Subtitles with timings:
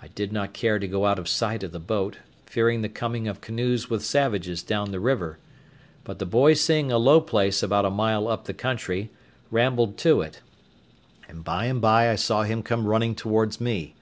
[0.00, 3.26] I did not care to go out of sight of the boat, fearing the coming
[3.26, 5.40] of canoes with savages down the river;
[6.04, 9.10] but the boy seeing a low place about a mile up the country,
[9.50, 10.40] rambled to it,
[11.28, 13.96] and by and by I saw him come running towards me.